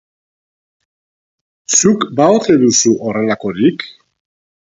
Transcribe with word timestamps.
Zuk 1.81 1.99
ba 2.15 2.25
ote 2.37 2.55
duzu 2.63 2.93
horrelakorik? 3.03 3.79